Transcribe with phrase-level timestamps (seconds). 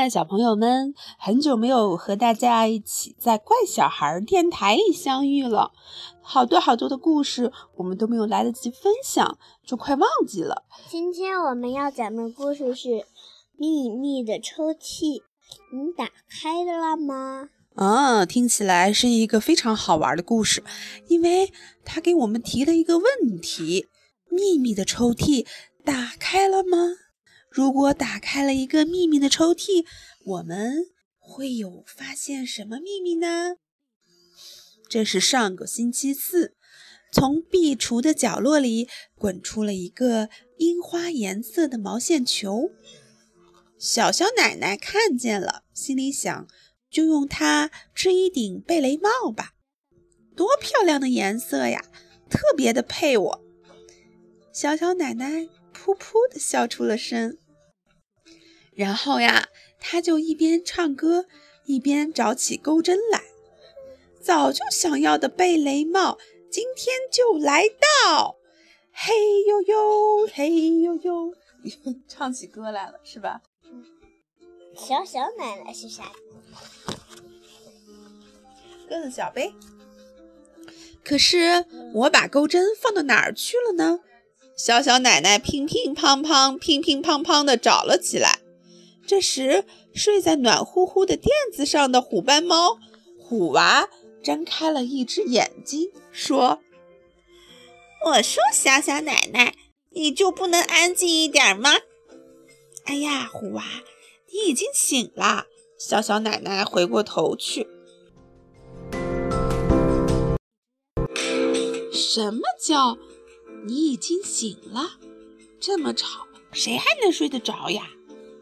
[0.00, 5.72] 亲爱的小朋友们，很久没有和大家一起在怪小孩电台里相遇了，
[6.22, 10.64] 好多好多的故事我们都没有来得及分享，就快忘记了。
[10.88, 12.88] 今天我们要讲的故事是
[13.58, 14.78] 《秘密的抽屉》，
[15.70, 17.50] 你打开了吗？
[17.74, 20.64] 啊，听起来是一个非常好玩的故事，
[21.08, 21.52] 因为
[21.84, 23.86] 它给我们提了一个问题：
[24.30, 25.46] 秘密的抽屉
[25.84, 26.78] 打开了吗？
[27.50, 29.84] 如果打开了一个秘密的抽屉，
[30.24, 30.86] 我们
[31.18, 33.56] 会有发现什么秘密呢？
[34.88, 36.54] 这是上个星期四，
[37.12, 40.28] 从壁橱的角落里滚出了一个
[40.58, 42.70] 樱花颜色的毛线球。
[43.76, 46.46] 小小奶奶看见了，心里想：
[46.88, 49.54] 就用它织一顶贝雷帽吧，
[50.36, 51.84] 多漂亮的颜色呀，
[52.30, 53.44] 特别的配我。
[54.52, 55.48] 小小奶奶。
[55.82, 57.38] 噗噗的笑出了声，
[58.74, 61.24] 然后呀，他就一边唱歌
[61.64, 63.22] 一边找起钩针来。
[64.20, 66.18] 早就想要的贝雷帽，
[66.50, 68.36] 今天就来到！
[68.92, 69.12] 嘿
[69.46, 71.34] 呦呦，嘿呦呦，
[72.06, 73.40] 唱起歌来了，是吧？
[74.76, 76.12] 小小奶奶是啥？
[78.86, 79.54] 鸽子小杯。
[81.02, 84.00] 可是我把钩针放到哪儿去了呢？
[84.62, 88.40] 小小奶奶乒乒乓乓、乒乒乓乓地找了起来。
[89.06, 92.78] 这时，睡在暖乎乎的垫子上的虎斑猫
[93.18, 93.88] 虎娃
[94.22, 96.60] 睁开了一只眼睛，说
[98.04, 99.54] ：“我说，小小奶奶，
[99.92, 101.70] 你就不能安静一点吗？”
[102.84, 103.64] 哎呀，虎娃，
[104.30, 105.46] 你已经醒了。
[105.78, 107.66] 小小奶奶回过头去。
[111.90, 112.98] 什么叫？
[113.64, 114.98] 你已经醒了，
[115.58, 117.88] 这么吵，谁还能睡得着呀？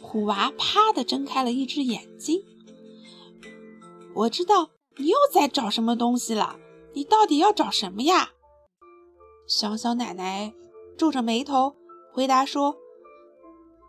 [0.00, 2.44] 虎娃啪的睁开了一只眼睛。
[4.14, 6.58] 我知道你又在找什么东西了，
[6.94, 8.30] 你到底要找什么呀？
[9.46, 10.52] 小小奶奶
[10.96, 11.76] 皱着眉头
[12.12, 12.76] 回答说：“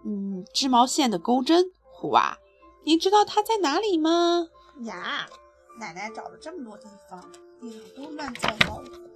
[0.05, 1.71] 嗯，织毛线的钩针。
[1.91, 2.37] 虎娃，
[2.83, 4.47] 你知道它在哪里吗？”
[4.85, 5.27] 呀，
[5.79, 9.10] 奶奶找了这么多地方，地上都乱糟糟的。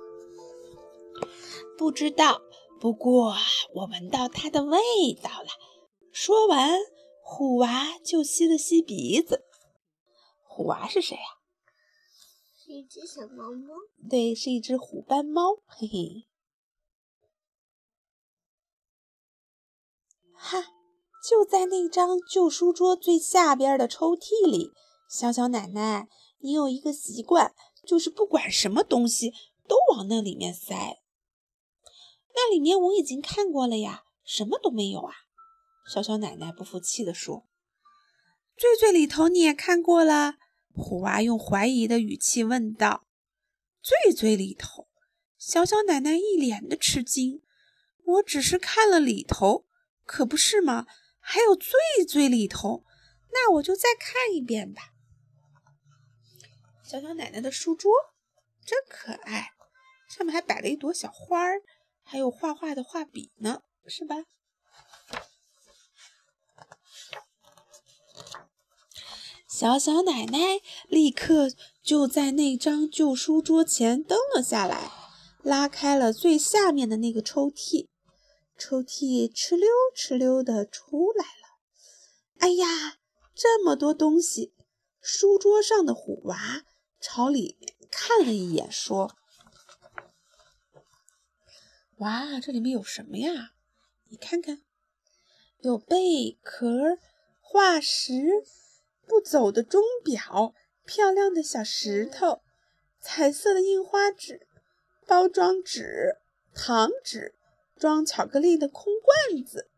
[1.77, 2.41] 不知道，
[2.79, 3.35] 不过
[3.73, 4.77] 我闻到它的味
[5.21, 5.47] 道了。
[6.11, 6.79] 说完，
[7.21, 9.43] 虎娃就吸了吸鼻子。
[10.43, 11.23] 虎娃是谁呀？
[12.57, 13.75] 是一只小猫猫。
[14.09, 15.57] 对，是一只虎斑猫。
[15.65, 16.27] 嘿嘿。
[20.33, 20.63] 哈，
[21.27, 24.71] 就在那张旧书桌最下边的抽屉里。
[25.09, 26.07] 小小奶奶，
[26.39, 27.53] 你有一个习惯，
[27.85, 29.31] 就是不管什么东西
[29.67, 31.01] 都往那里面塞。
[32.35, 35.13] 那里面我已经看过了呀，什么都没有啊！
[35.90, 37.47] 小小奶奶不服气地说
[38.57, 40.35] ：“最最里头你也看过了？”
[40.75, 43.07] 虎娃用怀疑的语气问道。
[43.81, 44.88] “最最里头？”
[45.40, 47.41] 小小奶奶一脸的吃惊。
[48.03, 49.66] “我只是看了里头，
[50.06, 50.85] 可不是吗？
[51.19, 51.72] 还有最
[52.07, 52.84] 最里头，
[53.31, 54.91] 那我就再看一遍吧。”
[56.84, 57.91] 小小奶奶的书桌
[58.66, 59.51] 真可爱，
[60.09, 61.62] 上面还摆了一朵小花儿。
[62.07, 64.16] 还有画画的画笔呢，是吧？
[69.49, 71.49] 小小奶奶立刻
[71.81, 74.91] 就在那张旧书桌前蹲了下来，
[75.41, 77.88] 拉开了最下面的那个抽屉，
[78.57, 81.59] 抽屉哧溜哧溜的出来了。
[82.38, 82.97] 哎呀，
[83.33, 84.53] 这么多东西！
[85.01, 86.63] 书桌上的虎娃
[86.99, 89.15] 朝里面看了一眼，说。
[92.00, 93.53] 哇，这里面有什么呀？
[94.09, 94.61] 你看看，
[95.61, 96.97] 有贝壳、
[97.39, 98.44] 化石、
[99.07, 100.53] 不走的钟表、
[100.86, 102.42] 漂亮的小石头、
[103.00, 104.45] 彩色的印花纸、
[105.07, 106.18] 包装纸、
[106.53, 107.33] 糖纸、
[107.77, 109.69] 装巧克力的空罐子，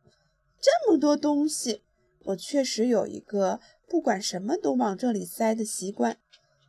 [0.60, 1.84] 这么多东西，
[2.26, 6.20] 我确实有一个不管什么都往这里塞的习惯。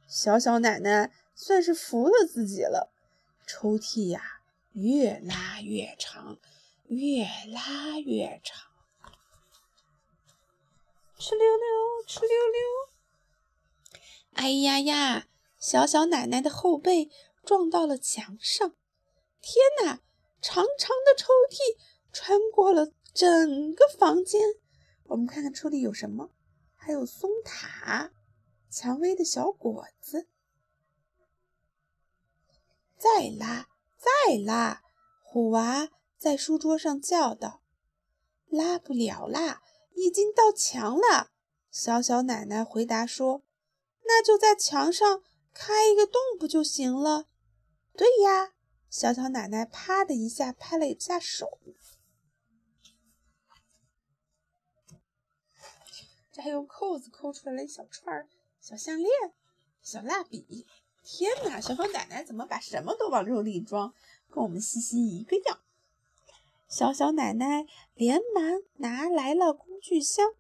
[0.07, 2.93] 小小奶奶算是服了自己了。
[3.47, 4.38] 抽屉呀！
[4.73, 6.39] 越拉越长，
[6.89, 8.71] 越拉越长，
[11.19, 14.01] 哧溜溜，哧溜溜。
[14.35, 15.27] 哎呀呀！
[15.59, 17.11] 小小奶奶的后背
[17.45, 18.77] 撞到了墙上。
[19.41, 20.01] 天哪！
[20.41, 21.77] 长长的抽屉
[22.13, 24.41] 穿过了整个房间。
[25.05, 26.31] 我们看看抽屉有什么？
[26.77, 28.13] 还有松塔、
[28.71, 30.29] 蔷薇的小果子。
[32.97, 33.67] 再拉。
[33.99, 34.83] 再拉，
[35.23, 37.63] 虎娃在书桌上叫道
[38.47, 39.61] ：“拉不了啦，
[39.95, 41.31] 已经到墙了。”
[41.71, 43.43] 小小奶奶回答说
[44.07, 45.23] ：“那就在墙上
[45.53, 47.27] 开一个洞不就行了？”
[47.95, 48.55] 对呀，
[48.89, 51.59] 小小奶奶啪的一下拍了一下手。
[56.31, 58.29] 这还用扣子扣出来了一小串
[58.61, 59.11] 小项链、
[59.83, 60.67] 小蜡笔。
[61.11, 63.95] 天哪，小小奶奶怎么把什么都往肉里装，
[64.31, 65.59] 跟我们西西一个样？
[66.69, 67.65] 小小奶奶
[67.95, 70.35] 连忙拿来了工具箱。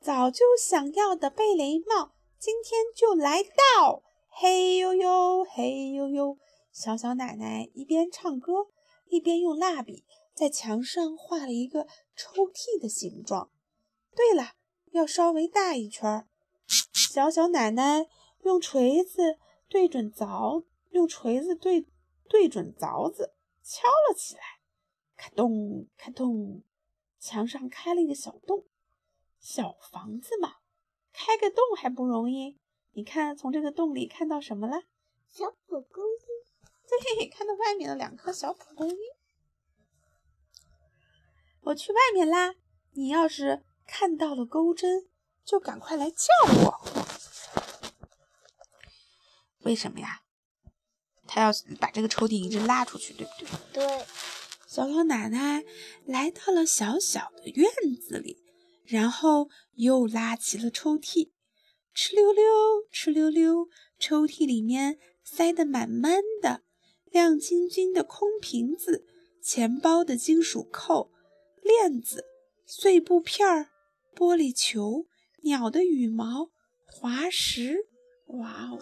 [0.00, 4.02] 早就想要的贝雷帽，今天就来到！
[4.28, 6.36] 嘿呦呦，嘿呦呦！
[6.72, 8.66] 小小奶奶一边唱歌，
[9.06, 10.04] 一边用蜡笔
[10.34, 13.52] 在墙上画了一个抽屉的形状。
[14.16, 14.54] 对了，
[14.90, 16.26] 要稍微大一圈儿。
[16.66, 18.08] 小小奶奶
[18.42, 19.38] 用锤子
[19.68, 21.86] 对准凿，用锤子对
[22.28, 23.34] 对准凿子。
[23.62, 24.42] 敲了起来，
[25.16, 26.62] 咔咚咔咚，
[27.18, 28.64] 墙上开了一个小洞。
[29.38, 30.56] 小房子嘛，
[31.12, 32.58] 开个洞还不容易？
[32.92, 34.82] 你看，从这个洞里看到什么了？
[35.28, 37.18] 小蒲公英。
[37.18, 38.96] 对，看到外面的两颗小蒲公英。
[41.60, 42.54] 我去外面啦！
[42.92, 45.08] 你要是看到了钩针，
[45.44, 46.26] 就赶快来叫
[46.64, 46.99] 我。
[49.62, 50.22] 为什么呀？
[51.26, 53.32] 他要把这个抽屉一直拉出去，对不
[53.72, 53.86] 对？
[53.86, 54.06] 对。
[54.66, 55.64] 小老奶奶
[56.04, 57.68] 来到了小小的院
[58.00, 58.40] 子里，
[58.84, 61.32] 然后又拉起了抽屉，
[61.92, 62.44] 哧溜溜，
[62.92, 63.68] 哧溜溜，
[63.98, 66.62] 抽屉里面塞得满满的，
[67.06, 69.04] 亮晶晶的空瓶子，
[69.42, 71.10] 钱包的金属扣，
[71.62, 72.24] 链子，
[72.64, 73.70] 碎布片儿，
[74.14, 75.06] 玻璃球，
[75.42, 76.50] 鸟的羽毛，
[76.86, 77.88] 滑石，
[78.26, 78.78] 哇哦！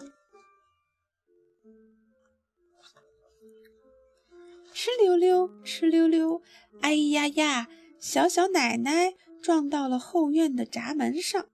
[4.73, 6.41] 哧溜溜，哧溜溜，
[6.81, 7.67] 哎呀呀！
[7.99, 11.49] 小小奶奶撞到了后院的闸门上。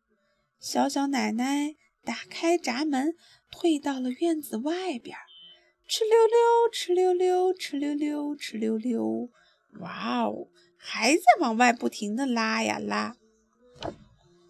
[0.59, 3.15] 小小奶奶打开闸门，
[3.51, 5.17] 退到了院子外边。
[5.89, 9.29] 哧溜溜，哧溜溜，哧溜溜，哧溜溜。
[9.79, 10.47] 哇哦，
[10.77, 13.15] 还在往外不停地拉呀拉。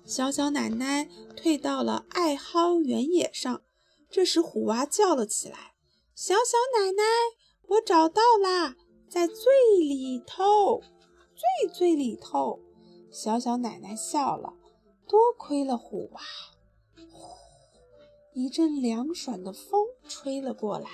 [0.06, 3.62] 小小奶奶退到了艾蒿原野上。
[4.10, 5.74] 这时，虎娃叫了起来
[6.16, 7.04] ：“小小奶奶！”
[7.68, 8.76] 我找到啦，
[9.10, 9.46] 在最
[9.80, 10.82] 里头，
[11.36, 12.60] 最最里头。
[13.12, 14.54] 小小奶奶笑了，
[15.08, 16.22] 多亏了虎娃。
[17.12, 17.36] 呼，
[18.34, 20.90] 一阵凉爽的风吹了过来。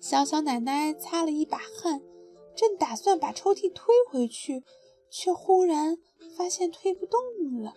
[0.00, 2.00] 小小奶奶擦了一把汗，
[2.56, 4.64] 正打算把抽屉推回去，
[5.10, 5.98] 却忽然
[6.36, 7.20] 发现推不动
[7.62, 7.74] 了。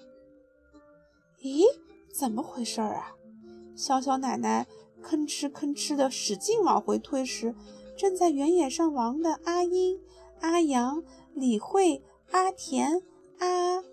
[1.42, 1.66] 咦，
[2.12, 3.16] 怎么回事啊？
[3.76, 4.66] 小小奶奶。
[5.02, 7.56] 吭哧吭哧的使劲往回推时，
[7.98, 10.00] 正在原野上玩的阿英、
[10.40, 11.04] 阿阳、
[11.34, 12.02] 李慧、
[12.32, 13.02] 阿田、
[13.40, 13.84] 阿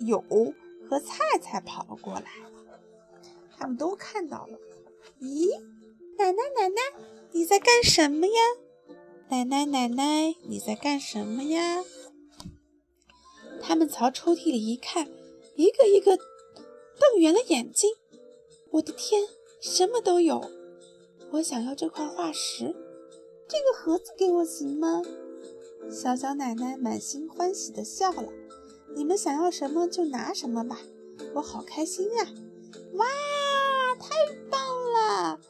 [0.00, 0.22] 友
[0.88, 2.26] 和菜菜跑了过来。
[3.56, 4.58] 他们都看到了。
[5.20, 5.48] 咦，
[6.16, 6.80] 奶奶奶奶，
[7.32, 8.32] 你在干什么呀？
[9.30, 11.84] 奶奶奶奶，你在干什么呀？
[13.60, 15.08] 他们朝抽屉里一看，
[15.56, 17.90] 一个一个瞪圆了眼睛。
[18.70, 19.22] 我的天！
[19.60, 20.40] 什么都有，
[21.32, 22.74] 我想要这块化石，
[23.48, 25.02] 这个盒子给我行吗？
[25.90, 28.32] 小小奶奶满心欢喜地笑了。
[28.94, 30.80] 你们想要什么就拿什么吧，
[31.34, 32.24] 我好开心呀！
[32.94, 33.06] 哇，
[33.98, 34.08] 太
[34.48, 34.60] 棒
[34.92, 35.40] 了！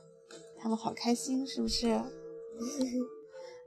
[0.59, 2.01] 他们好开心，是不是？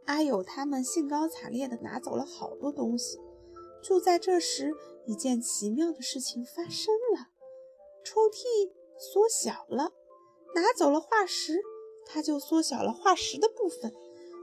[0.06, 3.20] 阿友他们兴高采烈地拿走了好多东西。
[3.82, 4.74] 就在这时，
[5.06, 7.28] 一件奇妙的事情发生了，
[8.04, 9.94] 抽屉缩小了。
[10.54, 11.62] 拿走了化石，
[12.06, 13.92] 它就缩小了化石的部分；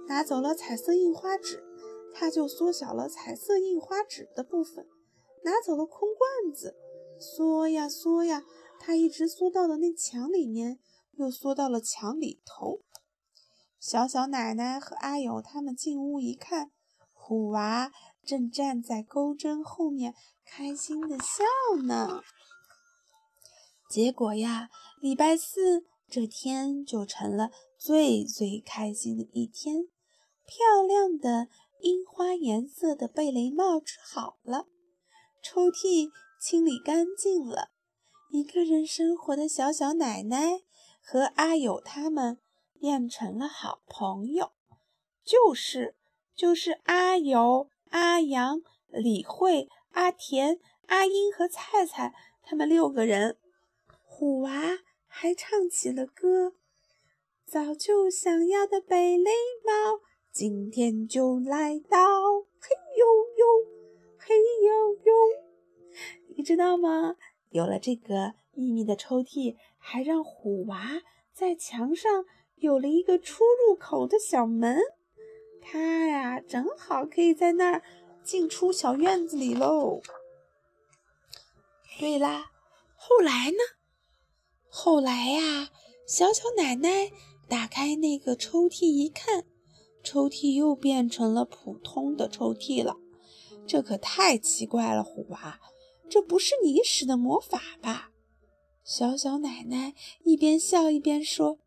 [0.09, 1.63] 拿走了彩色印花纸，
[2.15, 4.85] 它就缩小了彩色印花纸的部分；
[5.45, 6.75] 拿走了空罐子，
[7.21, 8.43] 缩呀缩呀，
[8.81, 10.79] 它一直缩到了那墙里面，
[11.13, 12.81] 又缩到了墙里头。
[13.79, 16.73] 小小奶奶和阿友他们进屋一看，
[17.13, 17.93] 虎娃
[18.25, 22.23] 正站在钩针后面，开心的笑呢。
[23.91, 25.85] 结果呀，礼拜四。
[26.11, 29.89] 这天就成了最最开心的一天。
[30.47, 31.49] 漂亮的
[31.81, 34.67] 樱花颜色的贝雷帽织好了，
[35.43, 36.11] 抽屉
[36.41, 37.71] 清理干净了。
[38.31, 40.63] 一个人生活的小小奶奶
[41.03, 42.39] 和阿友他们
[42.81, 44.53] 变成了好朋友，
[45.23, 45.95] 就是
[46.35, 53.39] 就是阿友、阿阳、李慧、阿田、阿英和菜菜他们六个人。
[54.03, 54.79] 虎娃。
[55.21, 56.53] 还唱起了歌，
[57.45, 59.33] 早就想要的贝雷
[59.65, 59.99] 帽，
[60.31, 61.99] 今天就来到。
[62.61, 63.05] 嘿呦
[63.37, 63.45] 呦，
[64.17, 65.13] 嘿呦呦。
[66.37, 67.17] 你知道吗？
[67.51, 74.79] 有了这个秘密的抽屉，还让虎娃在墙上有了一个出入口的小门，
[75.61, 77.83] 他呀，正好可以在那儿
[78.23, 80.01] 进出小院子里喽。
[81.99, 82.53] 对啦，
[82.95, 83.59] 后来呢？
[84.69, 85.71] 后来呀，
[86.07, 87.11] 小小奶奶
[87.49, 89.45] 打开那个抽屉一看，
[90.03, 92.97] 抽屉又变成了普通的抽屉了。
[93.67, 95.59] 这可太奇怪了，虎娃。
[96.09, 98.11] 这不是你使的魔法吧？
[98.83, 99.95] 小小奶奶
[100.25, 101.59] 一边笑一边说。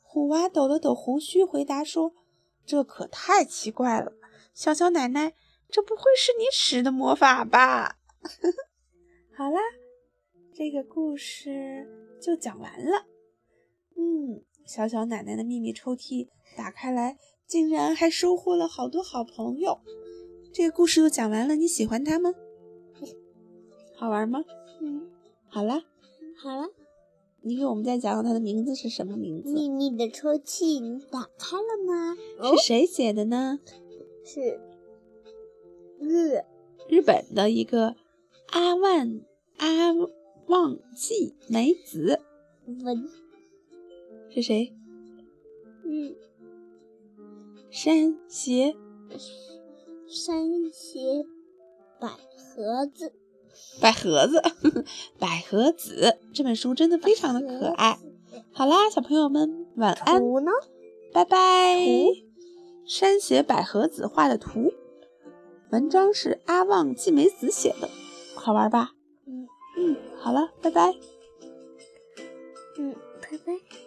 [0.00, 2.14] 虎娃抖了抖胡须，回答说
[2.66, 4.12] ：“这可太奇怪了，
[4.54, 5.34] 小小奶奶，
[5.68, 7.98] 这不会是你使的魔法吧？”
[9.36, 9.60] 好啦，
[10.58, 11.86] 这个故事
[12.18, 13.04] 就讲完了。
[13.94, 19.78] 嗯，小小奶奶的秘密抽屉打开来，竟然还收获了好多好朋友。
[20.54, 22.32] 这个故事就讲完了，你喜欢它吗？
[23.96, 24.42] 好玩吗？
[24.80, 25.10] 嗯，
[25.46, 25.82] 好了，
[26.38, 26.70] 好了，
[27.42, 29.52] 你给我们再讲讲它的名字是什么名字？
[29.52, 32.16] 秘密的抽屉你打开了吗？
[32.56, 33.60] 是谁写的呢？
[34.24, 34.58] 是
[36.00, 36.40] 日
[36.88, 37.94] 日本的一个
[38.52, 39.20] 阿万
[39.58, 39.92] 阿
[40.46, 42.20] 旺纪美子
[42.66, 43.08] 文
[44.30, 44.74] 是谁？
[45.84, 46.14] 嗯
[47.70, 48.74] 山胁
[50.08, 51.26] 山胁
[52.00, 53.12] 百合子。
[53.80, 54.42] 百合子，
[55.18, 57.98] 百合子这本书真的非常的可爱。
[58.52, 60.50] 好啦，小朋友们晚安，图呢？
[61.12, 61.84] 拜拜。
[61.84, 62.12] 图
[62.86, 64.72] 山胁百合子画的图，
[65.70, 67.88] 文章是阿旺纪美子写的，
[68.34, 68.92] 好玩吧？
[70.26, 70.92] 好了，拜拜。
[72.78, 72.92] 嗯，
[73.22, 73.85] 拜拜。